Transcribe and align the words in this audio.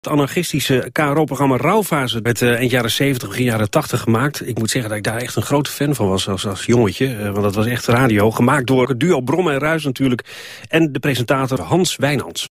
Het 0.00 0.12
anarchistische 0.12 0.88
KRO-programma 0.92 1.56
Rauwfase 1.56 2.20
werd 2.22 2.40
uh, 2.40 2.54
eind 2.54 2.70
jaren 2.70 2.90
70, 2.90 3.28
begin 3.28 3.44
jaren 3.44 3.70
80 3.70 4.00
gemaakt. 4.00 4.46
Ik 4.46 4.58
moet 4.58 4.70
zeggen 4.70 4.90
dat 4.90 4.98
ik 4.98 5.04
daar 5.04 5.20
echt 5.20 5.36
een 5.36 5.42
grote 5.42 5.70
fan 5.70 5.94
van 5.94 6.08
was 6.08 6.28
als, 6.28 6.46
als 6.46 6.64
jongetje. 6.64 7.06
Uh, 7.06 7.22
want 7.22 7.42
dat 7.42 7.54
was 7.54 7.66
echt 7.66 7.86
radio, 7.86 8.30
gemaakt 8.30 8.66
door 8.66 8.88
het 8.88 9.00
duo 9.00 9.20
Brom 9.20 9.48
en 9.48 9.58
Ruis 9.58 9.84
natuurlijk. 9.84 10.24
En 10.68 10.92
de 10.92 10.98
presentator 10.98 11.60
Hans 11.60 11.96
Wijnands. 11.96 12.48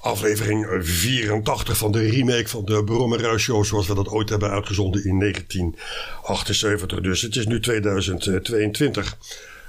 Aflevering 0.00 0.66
84 0.80 1.76
van 1.76 1.92
de 1.92 2.08
remake 2.08 2.48
van 2.48 2.64
de 2.64 2.84
Brom 2.84 3.12
en 3.12 3.20
Ruis 3.20 3.42
show... 3.42 3.64
zoals 3.64 3.86
we 3.86 3.94
dat 3.94 4.08
ooit 4.08 4.28
hebben 4.28 4.50
uitgezonden 4.50 5.04
in 5.04 5.18
1978. 5.18 7.00
Dus 7.00 7.22
het 7.22 7.36
is 7.36 7.46
nu 7.46 7.60
2022. 7.60 9.18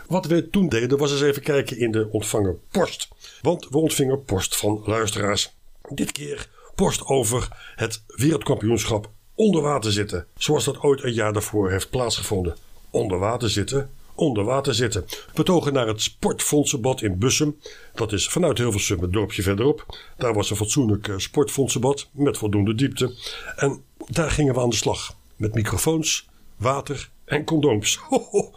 Wat 0.08 0.26
we 0.26 0.50
toen 0.50 0.70
deden 0.70 0.98
was 0.98 1.12
eens 1.12 1.22
even 1.22 1.42
kijken 1.42 1.78
in 1.78 1.92
de 1.92 2.10
ontvangen 2.12 2.60
post. 2.72 3.08
Want 3.42 3.68
we 3.70 3.78
ontvingen 3.78 4.24
post 4.24 4.58
van 4.58 4.82
luisteraars. 4.86 5.58
Dit 5.90 6.12
keer 6.12 6.48
post 6.80 7.06
over 7.06 7.48
het 7.76 8.04
wereldkampioenschap 8.08 9.10
onder 9.36 9.62
water 9.62 9.92
zitten. 9.92 10.26
Zoals 10.38 10.64
dat 10.64 10.80
ooit 10.80 11.04
een 11.04 11.14
jaar 11.14 11.34
daarvoor 11.34 11.72
heeft 11.72 11.90
plaatsgevonden. 11.90 12.56
Onder 12.90 13.20
water 13.20 13.50
zitten, 13.50 13.90
onder 14.16 14.44
water 14.44 14.76
zitten. 14.76 15.06
We 15.34 15.44
togen 15.44 15.74
naar 15.74 15.88
het 15.88 16.02
Sportfondsenbad 16.02 17.02
in 17.02 17.18
Bussum. 17.18 17.60
Dat 17.94 18.12
is 18.12 18.28
vanuit 18.30 18.58
Hilversum 18.58 19.02
het 19.02 19.14
dorpje 19.14 19.42
verderop. 19.42 19.86
Daar 20.18 20.34
was 20.34 20.50
een 20.50 20.56
fatsoenlijk 20.56 21.08
eh, 21.08 21.18
sportfondsenbad 21.18 22.10
met 22.12 22.38
voldoende 22.38 22.76
diepte. 22.76 23.14
En 23.56 23.84
daar 24.08 24.32
gingen 24.32 24.54
we 24.54 24.60
aan 24.60 24.70
de 24.70 24.76
slag. 24.76 25.16
Met 25.36 25.54
microfoons, 25.54 26.28
water 26.58 27.10
en 27.26 27.44
condooms. 27.46 27.96
Ho, 28.10 28.28
ho. 28.32 28.52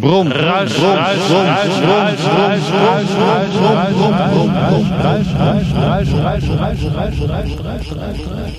Brom, 0.00 0.28
ruis, 0.28 0.72
brom, 0.72 0.94
ruis, 0.94 1.18
brom, 1.26 1.44
ruis, 1.44 1.76
ruis, 1.76 2.20
ruis, 2.20 2.68
ruis, 2.70 3.10
ruis, 3.10 3.92
brom, 3.92 3.92
brom, 3.92 4.14
brom, 4.32 4.52
brom, 4.52 4.88
ruis, 5.02 5.26
ruis, 5.32 5.68
ruis, 5.72 6.08
ruis, 6.08 6.44
ruis, 6.48 6.82
ruis, 6.82 7.18
ruis, 7.20 7.54
ruis, 7.60 7.88
ruis, 7.88 8.52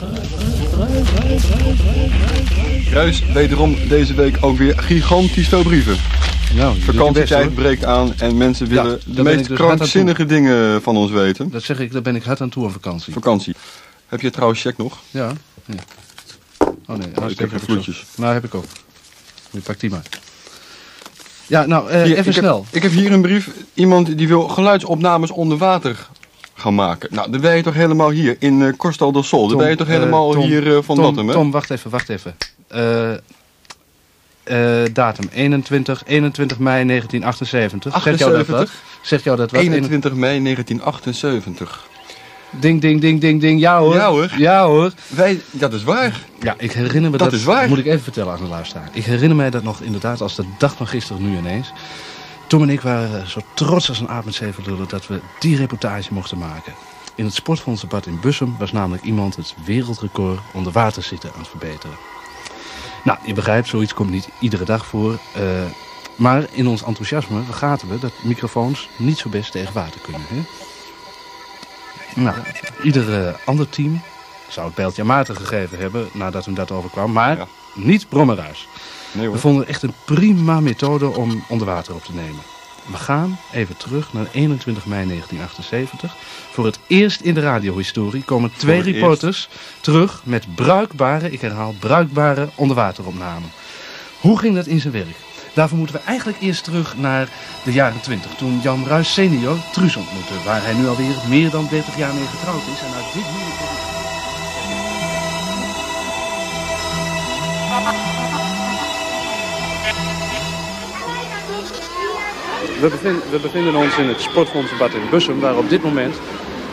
Ruis, 2.92 3.24
wederom 3.34 3.76
deze 3.88 4.14
week 4.14 4.38
ook 4.42 4.58
weer 4.58 4.80
gigantisch 4.80 5.48
veel 5.48 5.64
brieven. 5.64 5.98
Nou, 6.56 6.82
Vakantietijd 6.82 7.56
breekt 7.56 7.86
aan 7.86 8.14
en 8.18 8.38
mensen 8.38 8.68
willen 8.68 9.00
de 9.06 9.24
meest 9.24 9.54
krankzinnige 9.54 10.26
dingen 10.26 10.82
van 10.82 10.98
ons 10.98 11.12
weten. 11.12 11.52
Dat 11.52 11.64
zeg 11.64 11.80
ik, 11.80 11.92
daar 11.92 12.02
ben 12.02 12.16
ik 12.16 12.24
hard 12.24 12.42
aan 12.42 12.50
toe 12.50 12.66
aan 12.66 12.72
vakantie. 12.72 13.14
Vakantie. 13.14 13.56
Heb 14.08 14.22
je 14.22 14.30
trouwens 14.30 14.62
check 14.62 14.78
nog? 14.78 14.98
Ja. 15.12 15.34
Oh 16.86 16.98
nee, 16.98 17.08
ik 17.30 17.40
heb 17.40 17.50
geen 17.50 17.60
vloedjes. 17.60 18.06
Nou, 18.16 18.34
heb 18.34 18.44
ik 18.44 18.56
ook. 18.56 18.66
Nu 19.52 19.60
pak 19.60 19.80
die 19.80 19.90
maar. 19.90 20.04
Ja, 21.48 21.66
nou, 21.66 21.92
uh, 21.92 22.02
hier, 22.02 22.18
even 22.18 22.32
ik 22.32 22.38
snel. 22.38 22.66
Heb, 22.66 22.76
ik 22.76 22.82
heb 22.82 22.92
hier 22.92 23.12
een 23.12 23.22
brief. 23.22 23.50
Iemand 23.74 24.18
die 24.18 24.28
wil 24.28 24.48
geluidsopnames 24.48 25.32
onder 25.32 25.58
water 25.58 26.08
gaan 26.54 26.76
maken. 26.76 27.10
Nou, 27.12 27.32
dan 27.32 27.42
ben 27.42 27.56
je 27.56 27.64
toch 27.64 27.74
helemaal 27.74 28.10
hier 28.10 28.36
in 28.40 28.60
uh, 28.60 28.74
Corstal 28.78 29.12
del 29.12 29.24
Sol. 29.24 29.48
Dan 29.48 29.58
ben 29.58 29.70
je 29.70 29.76
toch 29.76 29.88
helemaal 29.88 30.30
uh, 30.30 30.40
Tom, 30.40 30.50
hier 30.50 30.84
van 30.84 30.96
Tom, 30.96 31.06
Datum, 31.06 31.28
hè? 31.28 31.34
Tom, 31.34 31.52
wacht 31.52 31.70
even, 31.70 31.90
wacht 31.92 32.10
even. 32.10 32.36
datum 34.94 35.30
21, 35.32 36.04
21 36.06 36.60
mei 36.60 36.86
1978. 36.86 37.94
78? 37.94 38.04
Zeg 38.04 38.20
jou 38.20 38.38
dat 38.38 38.58
wat? 38.58 38.70
Zeg 39.02 39.24
jou 39.24 39.38
dat 39.38 39.52
wat? 39.52 39.62
21 39.62 40.14
mei 40.14 40.44
1978. 40.44 41.92
Ding, 42.60 42.82
ding, 42.82 43.02
ding, 43.02 43.22
ding, 43.22 43.42
ding. 43.42 43.60
Ja 43.60 43.80
hoor. 43.80 43.94
Ja 43.94 44.10
hoor. 44.10 44.34
Ja 44.38 44.66
hoor. 44.66 44.92
Wij, 45.08 45.42
dat 45.52 45.74
is 45.74 45.84
waar. 45.84 46.22
Ja, 46.42 46.56
ik 46.58 46.72
herinner 46.72 47.12
me 47.12 47.18
dat. 47.18 47.30
Dat 47.30 47.40
is 47.40 47.46
waar. 47.46 47.68
moet 47.68 47.78
ik 47.78 47.86
even 47.86 48.04
vertellen 48.04 48.34
aan 48.34 48.42
de 48.42 48.48
luisteraar. 48.48 48.90
Ik 48.92 49.06
herinner 49.06 49.38
mij 49.38 49.50
dat 49.50 49.64
nog 49.64 49.82
inderdaad 49.82 50.22
als 50.22 50.36
de 50.36 50.46
dag 50.58 50.76
van 50.76 50.88
gisteren 50.88 51.30
nu 51.30 51.38
ineens. 51.38 51.72
Tom 52.48 52.62
en 52.62 52.70
ik 52.70 52.82
waren 52.82 53.30
zo 53.30 53.40
trots 53.54 53.90
als 53.90 54.00
een 54.00 54.10
aap 54.10 54.26
met 54.26 54.34
zeven 54.34 54.64
lullen 54.66 54.88
dat 54.88 55.08
we 55.08 55.20
die 55.40 55.56
reportage 55.56 56.14
mochten 56.14 56.38
maken. 56.38 56.74
In 57.16 57.26
het 57.26 57.34
Sportfondsdebat 57.34 58.06
in 58.06 58.20
Bussum 58.20 58.56
was 58.60 58.72
namelijk 58.72 59.04
iemand 59.04 59.36
het 59.36 59.56
wereldrecord 59.66 60.40
onder 60.54 60.72
water 60.72 61.04
zitten 61.04 61.32
aan 61.34 61.40
het 61.40 61.50
verbeteren. 61.50 61.96
Nou, 63.04 63.20
je 63.26 63.34
begrijpt, 63.34 63.68
zoiets 63.68 63.94
komt 63.94 64.10
niet 64.10 64.30
iedere 64.40 64.66
dag 64.66 64.86
voor. 64.86 65.12
Uh, 65.12 65.42
maar 66.16 66.46
in 66.52 66.68
ons 66.68 66.84
enthousiasme 66.84 67.42
vergaten 67.44 67.90
we 67.90 68.00
dat 68.00 68.12
microfoons 68.24 68.90
niet 68.98 69.18
zo 69.18 69.30
best 69.30 69.52
tegen 69.52 69.74
water 69.74 70.02
kunnen. 70.02 70.22
Hè? 70.28 70.42
Nou, 72.16 72.36
ieder 72.84 73.26
uh, 73.26 73.34
ander 73.46 73.70
team 73.70 74.02
zou 74.50 74.66
het 74.66 74.76
pijltje 74.76 75.04
Maarten 75.04 75.36
gegeven 75.36 75.80
hebben 75.80 76.10
nadat 76.14 76.46
hem 76.46 76.54
dat 76.54 76.72
overkwam. 76.72 77.12
Maar 77.12 77.38
ja. 77.38 77.48
niet 77.74 78.10
Brommerhuis. 78.10 78.68
Nee, 79.12 79.30
we 79.30 79.38
vonden 79.38 79.68
echt 79.68 79.84
een 79.84 79.94
prima 80.06 80.60
methode 80.60 81.08
om 81.16 81.44
onder 81.48 81.68
water 81.68 81.96
op 81.96 82.04
te 82.04 82.14
nemen. 82.14 82.42
We 82.92 82.98
gaan 82.98 83.38
even 83.54 83.78
terug 83.78 84.14
naar 84.14 84.28
21 84.32 84.86
mei 84.86 85.08
1978. 85.08 86.16
Voor 86.52 86.66
het 86.66 86.80
eerst 86.88 87.22
in 87.22 87.34
de 87.34 87.42
radiohistorie 87.42 88.24
komen 88.24 88.52
twee 88.58 88.82
reporters 88.82 89.50
eerst. 89.52 89.84
terug 89.84 90.22
met 90.26 90.56
bruikbare, 90.56 91.32
ik 91.32 91.42
herhaal, 91.42 91.76
bruikbare 91.80 92.50
onderwateropnamen. 92.56 93.52
Hoe 94.20 94.40
ging 94.40 94.56
dat 94.56 94.68
in 94.68 94.80
zijn 94.80 94.94
werk? 94.94 95.18
Daarvoor 95.54 95.78
moeten 95.78 95.96
we 95.96 96.02
eigenlijk 96.06 96.42
eerst 96.42 96.64
terug 96.64 96.98
naar 96.98 97.30
de 97.64 97.72
jaren 97.72 98.02
20. 98.02 98.36
Toen 98.36 98.60
Jan 98.64 98.88
Ruijs 98.88 99.14
senior 99.14 99.58
Truus 99.72 99.96
ontmoette. 99.96 100.34
Waar 100.46 100.64
hij 100.64 100.74
nu 100.74 100.88
alweer 100.88 101.16
meer 101.30 101.50
dan 101.50 101.68
30 101.70 101.98
jaar 101.98 102.14
mee 102.14 102.26
getrouwd 102.26 102.62
is. 102.74 102.82
En 102.82 102.94
uit 102.96 103.14
dit 103.14 103.24
huwelijk... 103.24 103.92
We 112.82 112.90
bevinden, 112.90 113.32
we 113.32 113.40
bevinden 113.40 113.76
ons 113.76 113.98
in 113.98 114.08
het 114.08 114.22
sportfondsbad 114.22 114.94
in 114.94 115.10
Bussum. 115.10 115.40
Waar 115.40 115.58
op 115.58 115.70
dit 115.70 115.84
moment 115.84 116.16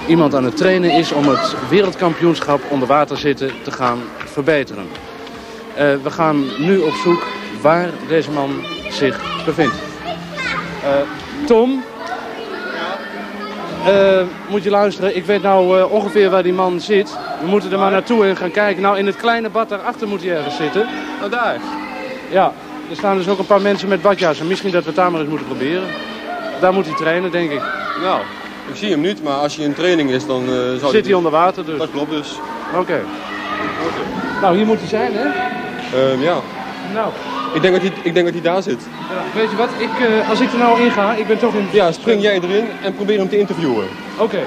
iemand 0.07 0.35
aan 0.35 0.45
het 0.45 0.57
trainen 0.57 0.91
is 0.91 1.13
om 1.13 1.29
het 1.29 1.55
wereldkampioenschap 1.69 2.61
onder 2.71 2.89
water 2.89 3.17
zitten 3.17 3.53
te 3.63 3.71
gaan 3.71 3.99
verbeteren. 4.25 4.87
Uh, 4.89 5.77
we 5.77 6.11
gaan 6.11 6.45
nu 6.59 6.79
op 6.79 6.93
zoek 6.93 7.27
waar 7.61 7.89
deze 8.09 8.31
man 8.31 8.51
zich 8.91 9.45
bevindt. 9.45 9.75
Uh, 10.85 11.47
Tom? 11.47 11.83
Uh, 13.89 14.23
moet 14.49 14.63
je 14.63 14.71
luisteren, 14.71 15.17
ik 15.17 15.25
weet 15.25 15.43
nou 15.43 15.79
uh, 15.79 15.93
ongeveer 15.93 16.31
waar 16.31 16.43
die 16.43 16.53
man 16.53 16.81
zit. 16.81 17.17
We 17.41 17.47
moeten 17.47 17.73
er 17.73 17.79
maar 17.79 17.91
naartoe 17.91 18.27
en 18.27 18.37
gaan 18.37 18.51
kijken. 18.51 18.83
Nou, 18.83 18.99
in 18.99 19.07
het 19.07 19.17
kleine 19.17 19.49
bad 19.49 19.69
daarachter 19.69 20.09
moet 20.09 20.23
hij 20.23 20.37
ergens 20.37 20.57
zitten. 20.57 20.87
Oh, 21.23 21.31
daar? 21.31 21.57
Ja, 22.31 22.53
er 22.91 22.97
staan 22.97 23.17
dus 23.17 23.29
ook 23.29 23.39
een 23.39 23.47
paar 23.47 23.61
mensen 23.61 23.89
met 23.89 24.03
badjassen. 24.03 24.47
Misschien 24.47 24.71
dat 24.71 24.83
we 24.83 24.87
het 24.87 24.97
daar 24.97 25.11
maar 25.11 25.21
eens 25.21 25.29
moeten 25.29 25.47
proberen. 25.47 25.89
Daar 26.61 26.73
moet 26.73 26.87
hij 26.87 26.95
trainen, 26.95 27.31
denk 27.31 27.51
ik. 27.51 27.63
Nou, 28.03 28.21
ik 28.69 28.77
zie 28.77 28.91
hem 28.91 29.01
niet, 29.01 29.23
maar 29.23 29.35
als 29.35 29.57
hij 29.57 29.65
in 29.65 29.75
training 29.75 30.11
is, 30.11 30.27
dan 30.27 30.43
uh, 30.43 30.75
zal 30.79 30.91
Zit 30.91 31.05
hij 31.05 31.15
onder 31.15 31.33
water 31.33 31.65
dus? 31.65 31.79
Dat 31.79 31.91
klopt 31.91 32.11
dus. 32.11 32.39
Oké. 32.69 32.79
Okay. 32.79 33.01
Okay. 33.01 34.41
Nou, 34.41 34.57
hier 34.57 34.67
moet 34.67 34.79
hij 34.79 34.89
zijn, 34.89 35.13
hè? 35.15 35.25
Uh, 35.95 36.23
ja. 36.23 36.37
Nou. 36.95 37.13
Ik 37.53 37.63
denk 37.63 37.75
dat 37.75 37.83
hij, 37.83 37.93
ik 38.03 38.15
denk 38.15 38.27
dat 38.27 38.35
hij 38.35 38.43
daar 38.43 38.63
zit. 38.63 38.87
Ja, 39.11 39.39
weet 39.41 39.51
je 39.51 39.57
wat, 39.57 39.69
ik, 39.79 40.09
uh, 40.09 40.31
als 40.31 40.41
ik 40.41 40.53
er 40.53 40.59
nou 40.59 40.81
in 40.81 40.91
ga, 40.91 41.15
ik 41.15 41.27
ben 41.27 41.39
toch 41.39 41.55
in... 41.55 41.69
Ja, 41.71 41.93
spring 41.93 42.23
jij 42.23 42.41
erin 42.41 42.69
en 42.83 42.95
probeer 42.95 43.19
hem 43.19 43.29
te 43.29 43.39
interviewen. 43.39 43.89
Oké. 44.15 44.23
Okay. 44.23 44.45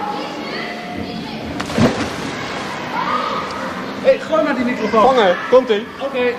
Hé, 4.01 4.09
hey, 4.09 4.19
gooi 4.19 4.43
maar 4.43 4.55
die 4.55 4.65
microfoon. 4.65 5.01
Vangen, 5.01 5.35
komt-ie. 5.49 5.85
Oké. 5.99 6.05
Okay. 6.05 6.35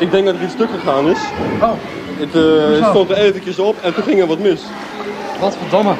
Ik 0.00 0.10
denk 0.10 0.26
dat 0.26 0.34
er 0.34 0.42
iets 0.42 0.52
stuk 0.52 0.68
gegaan 0.70 1.08
is. 1.08 1.18
Oh. 1.60 1.70
Het 2.18 2.34
uh, 2.34 2.88
stond 2.88 3.10
er 3.10 3.16
eventjes 3.16 3.58
op 3.58 3.76
en 3.82 3.94
toen 3.94 4.02
ging 4.02 4.20
er 4.20 4.26
wat 4.26 4.38
mis. 4.38 4.62
Wat 5.40 5.56
verdomme. 5.56 5.94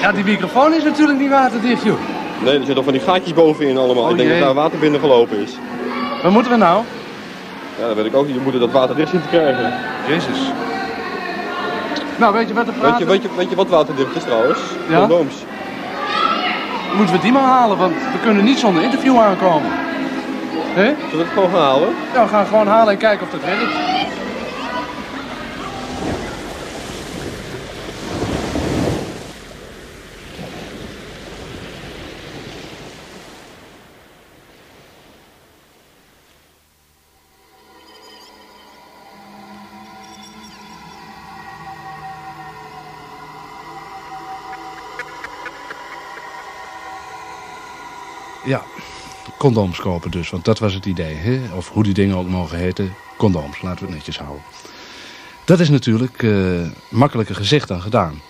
Ja, 0.00 0.12
die 0.12 0.24
microfoon 0.24 0.74
is 0.74 0.84
natuurlijk 0.84 1.18
niet 1.18 1.30
waterdicht, 1.30 1.82
joh. 1.82 1.98
Nee, 2.44 2.58
er 2.58 2.64
zitten 2.64 2.84
van 2.84 2.92
die 2.92 3.02
gaatjes 3.02 3.34
bovenin 3.34 3.78
allemaal. 3.78 4.04
Oh, 4.04 4.10
ik 4.10 4.16
denk 4.16 4.28
jee. 4.28 4.38
dat 4.38 4.46
daar 4.46 4.62
water 4.62 4.78
binnen 4.78 5.00
gelopen 5.00 5.38
is. 5.38 5.52
Waar 6.22 6.32
moeten 6.32 6.52
we 6.52 6.58
nou? 6.58 6.82
Ja, 7.80 7.86
dat 7.86 7.96
weet 7.96 8.04
ik 8.04 8.14
ook 8.14 8.26
niet. 8.26 8.34
Je 8.34 8.40
moet 8.40 8.60
dat 8.60 8.70
water 8.70 8.96
dicht 8.96 9.10
zien 9.10 9.22
te 9.22 9.28
krijgen. 9.28 9.74
Jezus. 10.08 10.38
Nou, 12.16 12.32
weet 12.32 12.48
je 12.48 12.54
wat 12.54 12.66
weet 12.66 12.98
je, 12.98 13.04
weet, 13.04 13.22
je, 13.22 13.28
weet 13.36 13.50
je 13.50 13.56
wat 13.56 13.68
waterdicht 13.68 14.16
is 14.16 14.22
trouwens? 14.22 14.58
Ja? 14.88 14.98
Condooms. 14.98 15.34
Moeten 16.96 17.14
we 17.14 17.20
die 17.20 17.32
maar 17.32 17.42
halen, 17.42 17.78
want 17.78 17.92
we 17.92 18.18
kunnen 18.22 18.44
niet 18.44 18.58
zonder 18.58 18.82
interview 18.82 19.18
aankomen. 19.18 19.70
Hè? 20.74 20.94
Zullen 20.94 21.10
we 21.10 21.16
het 21.16 21.32
gewoon 21.32 21.50
halen? 21.50 21.94
Ja, 22.14 22.22
we 22.22 22.28
gaan 22.28 22.46
gewoon 22.46 22.66
halen 22.66 22.92
en 22.92 22.98
kijken 22.98 23.26
of 23.26 23.32
dat 23.32 23.44
werkt. 23.44 23.90
Ja 48.44 48.62
condooms 49.42 49.80
kopen 49.80 50.10
dus. 50.10 50.30
Want 50.30 50.44
dat 50.44 50.58
was 50.58 50.74
het 50.74 50.86
idee. 50.86 51.14
Hè? 51.14 51.40
Of 51.56 51.68
hoe 51.68 51.82
die 51.82 51.94
dingen 51.94 52.16
ook 52.16 52.28
mogen 52.28 52.58
heten. 52.58 52.94
Condooms, 53.16 53.62
laten 53.62 53.78
we 53.78 53.84
het 53.86 53.94
netjes 53.94 54.18
houden. 54.18 54.42
Dat 55.44 55.60
is 55.60 55.68
natuurlijk 55.68 56.22
uh, 56.22 56.60
makkelijker 56.88 57.34
gezegd 57.34 57.68
dan 57.68 57.80
gedaan. 57.80 58.20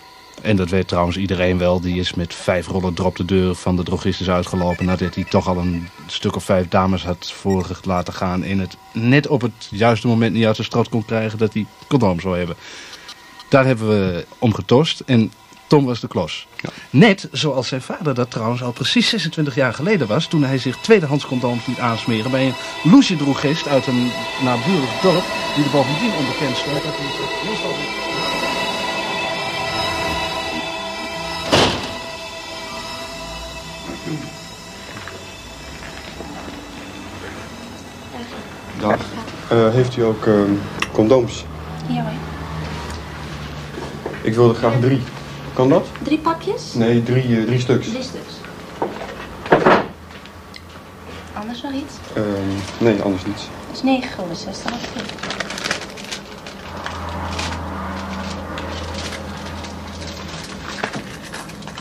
En 0.42 0.56
dat 0.56 0.68
weet 0.68 0.88
trouwens 0.88 1.16
iedereen 1.16 1.58
wel. 1.58 1.80
Die 1.80 2.00
is 2.00 2.14
met 2.14 2.34
vijf 2.34 2.66
rollen 2.66 2.94
drop 2.94 3.16
de 3.16 3.24
deur 3.24 3.54
van 3.54 3.76
de 3.76 3.82
drogist 3.82 4.28
uitgelopen... 4.28 4.84
nadat 4.84 5.14
hij 5.14 5.24
toch 5.24 5.48
al 5.48 5.58
een 5.58 5.88
stuk 6.06 6.36
of 6.36 6.44
vijf 6.44 6.68
dames 6.68 7.04
had 7.04 7.32
voor 7.32 7.80
laten 7.82 8.12
gaan... 8.12 8.42
en 8.42 8.58
het 8.58 8.76
net 8.92 9.26
op 9.26 9.40
het 9.40 9.68
juiste 9.70 10.06
moment 10.06 10.34
niet 10.34 10.46
uit 10.46 10.56
de 10.56 10.62
strot 10.62 10.88
kon 10.88 11.04
krijgen... 11.04 11.38
dat 11.38 11.54
hij 11.54 11.66
condoom 11.86 12.20
zou 12.20 12.38
hebben. 12.38 12.56
Daar 13.48 13.64
hebben 13.64 13.88
we 13.88 14.26
om 14.38 14.54
getost. 14.54 15.00
En 15.00 15.32
Tom 15.72 15.84
was 15.84 16.00
de 16.00 16.08
klos. 16.08 16.46
Ja. 16.56 16.68
Net 16.90 17.28
zoals 17.30 17.68
zijn 17.68 17.82
vader 17.82 18.14
dat 18.14 18.30
trouwens 18.30 18.62
al 18.62 18.72
precies 18.72 19.08
26 19.08 19.54
jaar 19.54 19.74
geleden 19.74 20.06
was... 20.06 20.26
toen 20.26 20.42
hij 20.42 20.58
zich 20.58 20.76
tweedehands 20.76 21.26
condooms 21.26 21.66
liet 21.66 21.78
aansmeren... 21.78 22.30
bij 22.30 22.46
een 22.46 22.54
loesje 22.90 23.16
drogist 23.16 23.68
uit 23.68 23.86
een 23.86 24.10
naburig 24.42 25.00
dorp... 25.02 25.24
die 25.54 25.64
er 25.64 25.70
bovendien 25.70 26.12
onbekend 26.18 26.56
stond 26.56 26.82
dat 26.82 26.92
hij. 26.96 27.30
Dag. 38.80 38.98
Uh, 39.52 39.74
heeft 39.74 39.96
u 39.96 40.02
ook 40.02 40.26
uh, 40.26 40.34
condooms? 40.92 41.44
Ja 41.88 42.02
hoor. 42.02 42.12
Ik 44.22 44.34
wilde 44.34 44.54
graag 44.54 44.80
drie. 44.80 45.00
Kan 45.52 45.68
dat? 45.68 45.86
Drie 46.02 46.18
pakjes? 46.18 46.74
Nee, 46.74 47.02
drie, 47.02 47.28
uh, 47.28 47.44
drie 47.46 47.60
stuks. 47.60 47.88
Drie 47.88 48.02
stuks. 48.02 48.34
Anders 51.32 51.62
nog 51.62 51.72
iets? 51.72 51.94
Uh, 52.16 52.22
nee, 52.78 53.02
anders 53.02 53.24
niets. 53.24 53.48
Dat 53.66 53.76
is 53.76 53.82
9 53.82 54.10
gulden, 54.10 54.36
60 54.36 54.72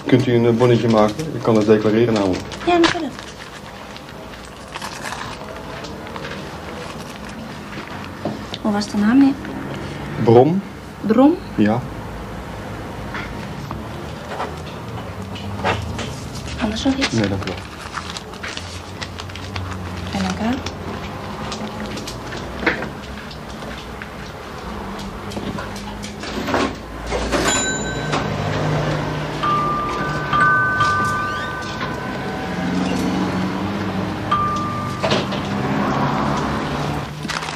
Kunt 0.06 0.28
u 0.28 0.34
een 0.34 0.58
bonnetje 0.58 0.88
maken? 0.88 1.34
Ik 1.36 1.42
kan 1.42 1.56
het 1.56 1.66
declareren 1.66 2.14
namelijk. 2.14 2.44
Ja, 2.66 2.78
natuurlijk. 2.78 3.14
Hoe 8.62 8.72
was 8.72 8.88
de 8.92 8.98
naam, 8.98 9.18
meneer? 9.18 9.34
Brom. 10.24 10.62
Brom? 11.02 11.36
Ja. 11.56 11.82
Anders 16.84 17.00
nog 17.00 17.08
iets? 17.08 17.20
Nee, 17.20 17.30
dank 17.30 17.44
u 17.44 17.48
wel. 17.48 17.56
En 20.14 20.22
dank 20.22 20.40
u 20.40 20.44
wel. 20.44 20.60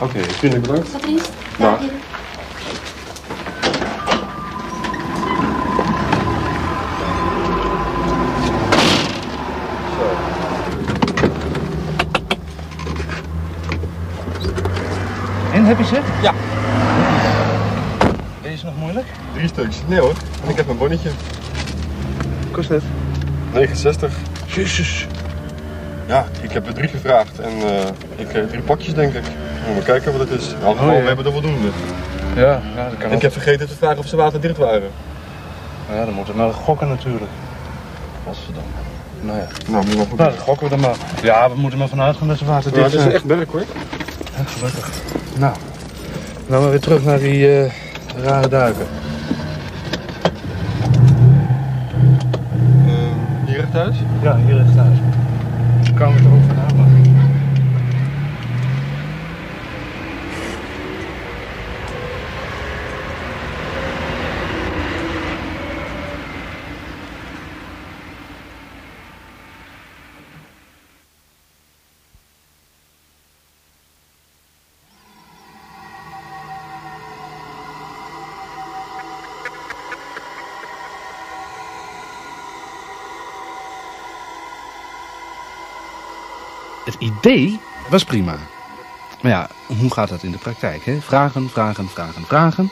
Oké, 0.02 0.18
okay, 0.18 0.24
vriendelijk 0.24 0.68
bedankt. 0.68 0.92
Tot 0.92 1.04
ziens. 1.04 1.30
Dag. 1.58 1.80
Heb 15.90 16.04
ze? 16.04 16.12
Ja. 16.22 16.34
Deze 18.42 18.66
nog 18.66 18.76
moeilijk? 18.78 19.06
Drie 19.34 19.48
stuks. 19.48 19.78
Nee 19.88 20.00
hoor. 20.00 20.14
En 20.44 20.50
ik 20.50 20.56
heb 20.58 20.70
een 20.70 20.78
bonnetje. 20.78 21.10
Kost 22.52 22.70
het? 22.70 22.84
69. 23.54 24.14
Jezus. 24.46 25.08
Ja, 26.08 26.26
ik 26.42 26.52
heb 26.52 26.68
er 26.68 26.74
drie 26.74 26.88
gevraagd 26.88 27.40
en 27.40 27.52
uh, 27.58 27.80
ik 28.16 28.28
kreeg 28.28 28.48
drie 28.48 28.62
pakjes 28.62 28.94
denk 28.94 29.14
ik. 29.14 29.24
We 29.24 29.66
moeten 29.74 29.84
kijken 29.84 30.18
wat 30.18 30.30
het 30.30 30.40
is. 30.40 30.48
In 30.48 30.54
ieder 30.54 30.70
geval, 30.70 30.88
Oh, 30.88 30.94
ja. 30.94 31.02
we 31.02 31.08
hebben 31.08 31.26
er 31.26 31.32
voldoende. 31.32 31.68
Ja, 32.36 32.62
ja 32.76 32.90
dat 32.90 32.98
kan 32.98 33.10
En 33.10 33.16
ik 33.16 33.22
heb 33.22 33.32
vergeten 33.32 33.68
te 33.68 33.76
vragen 33.76 33.98
of 33.98 34.08
ze 34.08 34.16
waterdicht 34.16 34.58
waren. 34.58 34.90
Ja, 35.94 36.06
dan 36.06 36.14
moeten 36.14 36.34
we 36.34 36.40
maar 36.40 36.54
gokken 36.54 36.88
natuurlijk. 36.88 37.32
Godverdomme. 38.26 38.70
Nou 39.22 39.38
ja. 39.38 39.48
Nou, 39.68 39.86
moet 39.86 40.08
goed. 40.08 40.18
Nou, 40.18 40.30
dan 40.30 40.40
gokken 40.40 40.68
we 40.70 40.74
er 40.76 40.82
maar. 40.82 40.96
Ja, 41.22 41.50
we 41.50 41.56
moeten 41.60 41.80
maar 41.80 41.88
vanuit 41.88 42.18
gaan 42.18 42.28
dat 42.28 42.38
ze 42.38 42.46
water 42.46 42.70
Ja, 42.70 42.76
dicht 42.76 42.86
het 42.86 42.96
is 42.96 43.02
zijn. 43.02 43.14
echt 43.14 43.26
werk 43.26 43.52
hoor. 43.52 43.64
Ja, 44.38 44.44
gelukkig. 44.46 44.90
Nou, 45.38 45.56
dan 46.48 46.62
maar 46.62 46.70
weer 46.70 46.80
terug 46.80 47.04
naar 47.04 47.20
die 47.20 47.48
eh, 47.48 47.72
rare 48.24 48.48
duiken. 48.48 48.86
Uh, 52.86 52.94
hier 53.46 53.56
recht 53.56 53.72
thuis? 53.72 53.96
Ja, 54.22 54.38
hier 54.46 54.56
recht 54.56 54.76
thuis. 54.76 54.98
Ze 55.84 55.94
komen 55.94 56.18
er 56.18 56.32
ook 56.32 56.44
vandaan, 56.48 56.95
Het 86.86 86.96
idee 87.00 87.60
was 87.90 88.04
prima. 88.04 88.36
Maar 89.22 89.32
ja, 89.32 89.50
hoe 89.80 89.92
gaat 89.94 90.10
dat 90.10 90.24
in 90.24 90.32
de 90.32 90.38
praktijk? 90.38 90.86
Hè? 90.86 91.02
Vragen, 91.02 91.50
vragen, 91.50 91.90
vragen, 91.90 92.26
vragen. 92.26 92.72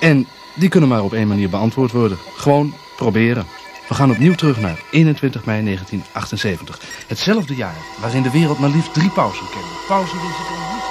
En 0.00 0.26
die 0.54 0.68
kunnen 0.68 0.88
maar 0.88 1.02
op 1.02 1.12
één 1.12 1.28
manier 1.28 1.48
beantwoord 1.50 1.92
worden. 1.92 2.18
Gewoon 2.36 2.74
proberen. 2.96 3.46
We 3.88 3.94
gaan 3.94 4.10
opnieuw 4.10 4.34
terug 4.34 4.60
naar 4.60 4.78
21 4.90 5.44
mei 5.44 5.64
1978. 5.64 6.78
Hetzelfde 7.06 7.54
jaar 7.54 7.76
waarin 8.00 8.22
de 8.22 8.30
wereld 8.30 8.58
maar 8.58 8.70
liefst 8.70 8.94
drie 8.94 9.10
pauzen 9.10 9.46
kende. 9.50 9.68
Pauzen 9.88 10.18
die 10.18 10.28
zich 10.28 10.48
in 10.48 10.54
niets... 10.72 10.88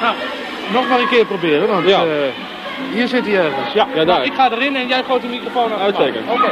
Nou, 0.00 0.16
nog 0.72 0.88
maar 0.88 1.00
een 1.00 1.08
keer 1.08 1.26
proberen, 1.26 1.68
want 1.68 1.86
Ja. 1.88 2.04
eh, 2.04 2.32
hier 2.92 3.08
zit 3.08 3.26
hij 3.26 3.36
ergens. 3.36 3.72
Ja, 3.72 3.86
ja, 3.94 4.04
daar. 4.04 4.24
Ik 4.24 4.34
ga 4.34 4.50
erin 4.50 4.76
en 4.76 4.88
jij 4.88 5.02
gooit 5.02 5.22
de 5.22 5.28
microfoon 5.28 5.72
aan. 5.72 5.78
Uitstekend. 5.78 6.30
Oké. 6.30 6.50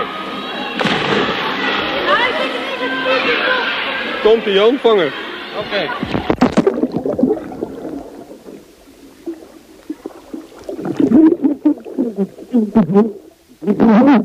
Komt 4.22 4.46
ie 4.46 4.52
Jan, 4.52 4.78
vangen. 4.80 5.12
Oké. 5.58 5.88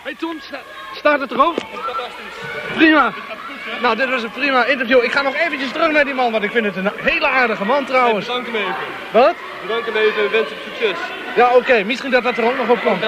Hey 0.03 0.15
Tom, 0.19 0.37
sta- 0.41 0.61
staat 0.97 1.21
het 1.21 1.31
erop? 1.31 1.55
Prima. 2.75 3.13
Nou, 3.83 3.97
dit 3.97 4.09
was 4.11 4.23
een 4.23 4.31
prima 4.31 4.65
interview. 4.65 5.05
Ik 5.05 5.13
ga 5.13 5.23
nog 5.23 5.35
eventjes 5.35 5.73
terug 5.73 5.91
naar 5.93 6.05
die 6.05 6.15
man, 6.15 6.33
want 6.33 6.45
ik 6.45 6.51
vind 6.51 6.65
het 6.67 6.77
een 6.77 6.91
hele 6.97 7.27
aardige 7.27 7.65
man 7.65 7.85
trouwens. 7.85 8.27
Bedankt 8.27 8.47
hem 8.47 8.57
even. 8.57 8.75
Wat? 9.13 9.35
Bedankt 9.63 9.87
hem 9.87 9.97
even 9.97 10.25
en 10.25 10.31
wens 10.31 10.49
hem 10.49 10.59
succes. 10.69 10.97
Ja, 11.37 11.55
oké. 11.57 11.83
Misschien 11.85 12.11
dat 12.11 12.23
dat 12.23 12.37
er 12.39 12.45
ook 12.45 12.57
nog 12.57 12.69
op 12.69 12.81
komt. 12.85 13.01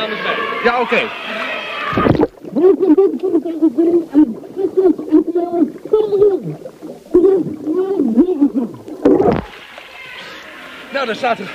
Ja, 0.65 0.81
oké. 0.81 1.01
Nou, 10.93 11.07
daar 11.07 11.17
staat 11.17 11.39
er, 11.39 11.51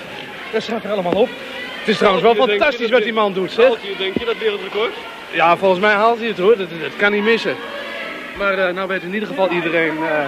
daar 0.52 0.62
staat 0.62 0.84
er 0.84 0.92
allemaal 0.92 1.14
op. 1.14 1.30
Het 1.80 1.88
is 1.88 1.98
trouwens 1.98 2.24
wel 2.24 2.36
fantastisch 2.36 2.80
wat 2.82 2.90
dat 2.90 3.04
die 3.04 3.14
man 3.14 3.34
doet, 3.34 3.52
zeg. 3.52 3.66
Haalt 3.66 3.82
hij, 3.82 3.96
denk 3.98 4.18
je, 4.18 4.26
dat 4.26 4.38
wereldrecord? 4.38 4.94
Ja, 5.32 5.58
volgens 5.58 5.82
mij 5.82 5.94
haalt 5.94 6.20
hij 6.20 6.28
het 6.28 6.38
hoor. 6.38 6.58
Dat, 6.58 6.70
dat 6.70 6.96
kan 6.98 7.12
niet 7.12 7.24
missen. 7.24 7.56
Maar 8.38 8.58
eh, 8.58 8.74
nou 8.74 8.88
weet 8.88 9.04
in 9.04 9.14
ieder 9.14 9.28
geval 9.28 9.50
iedereen 9.50 9.98
eh, 9.98 10.26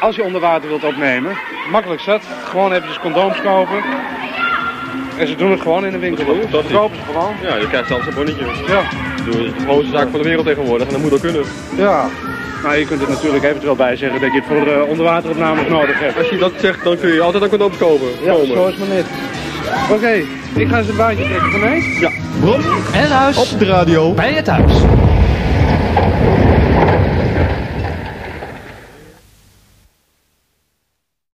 als 0.00 0.16
je 0.16 0.22
onder 0.22 0.40
water 0.40 0.68
wilt 0.68 0.84
opnemen, 0.84 1.36
makkelijk 1.70 2.00
zat. 2.00 2.22
Gewoon 2.44 2.72
eventjes 2.72 2.98
condooms 2.98 3.40
kopen. 3.40 3.82
En 5.18 5.26
ze 5.26 5.36
doen 5.36 5.50
het 5.50 5.60
gewoon 5.60 5.86
in 5.86 5.92
de 5.92 5.98
winkel. 5.98 6.24
hoor. 6.24 6.50
Dat 6.50 6.64
kopen 6.72 6.96
ze 6.96 7.02
gewoon. 7.02 7.34
Ja, 7.42 7.56
je 7.56 7.68
krijgt 7.68 7.88
zelfs 7.88 8.06
een 8.06 8.14
bonnetje. 8.14 8.44
Ja. 8.66 8.82
Dat 9.26 9.34
is 9.34 9.52
de 9.52 9.60
grootste 9.60 9.92
zaak 9.92 10.08
van 10.10 10.20
de 10.20 10.28
wereld 10.28 10.46
tegenwoordig 10.46 10.86
en 10.86 10.92
dat 10.92 11.02
moet 11.02 11.12
ook 11.12 11.20
kunnen. 11.20 11.44
Ja. 11.76 12.08
Nou, 12.62 12.76
je 12.76 12.86
kunt 12.86 13.02
er 13.02 13.08
natuurlijk 13.08 13.44
eventueel 13.44 13.76
bij 13.76 13.96
zeggen 13.96 14.20
dat 14.20 14.32
je 14.32 14.38
het 14.38 14.46
voor 14.48 14.66
uh, 14.66 14.88
onderwateropnames 14.88 15.68
nodig 15.68 15.98
hebt. 15.98 16.18
Als 16.18 16.28
je 16.28 16.36
dat 16.36 16.52
zegt, 16.58 16.84
dan 16.84 16.98
kun 16.98 17.12
je 17.12 17.20
altijd 17.20 17.42
een 17.42 17.48
condooms 17.48 17.76
kopen. 17.76 18.06
Ja, 18.22 18.34
zo 18.44 18.66
is 18.66 18.76
maar 18.76 18.88
net. 18.88 19.06
Oké, 19.90 20.12
ik 20.54 20.68
ga 20.68 20.78
eens 20.78 20.88
een 20.88 20.96
baantje 20.96 21.24
trekken 21.24 21.50
van 21.50 21.60
mij. 21.60 21.82
Ja. 22.00 22.10
Brom 22.40 22.60
en 22.92 23.08
Ruis 23.08 23.52
Op 23.52 23.58
de 23.58 23.64
radio. 23.64 24.12
bij 24.14 24.34
je 24.34 24.42
thuis. 24.42 24.72